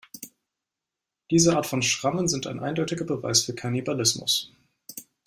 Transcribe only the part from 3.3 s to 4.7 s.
für Kannibalismus.